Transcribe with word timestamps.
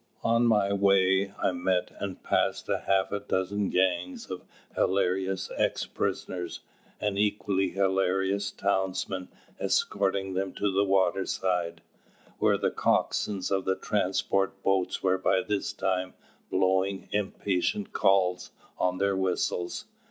On 0.23 0.47
my 0.47 0.73
way 0.73 1.31
I 1.37 1.51
met 1.51 1.91
and 1.99 2.23
passed 2.23 2.65
half 2.65 3.11
a 3.11 3.19
dozen 3.19 3.69
gangs 3.69 4.31
of 4.31 4.41
hilarious 4.73 5.51
ex 5.57 5.85
prisoners 5.85 6.61
and 6.99 7.19
equally 7.19 7.69
hilarious 7.69 8.49
townsmen 8.49 9.29
escorting 9.59 10.33
them 10.33 10.53
to 10.53 10.71
the 10.71 10.83
waterside, 10.83 11.81
where 12.39 12.57
the 12.57 12.71
coxswains 12.71 13.51
of 13.51 13.63
the 13.65 13.75
transport's 13.75 14.57
boats 14.63 15.03
were 15.03 15.19
by 15.19 15.43
this 15.43 15.71
time 15.71 16.15
blowing 16.49 17.07
impatient 17.11 17.93
calls 17.93 18.49
on 18.79 18.97
their 18.97 19.15
whistles. 19.15 19.85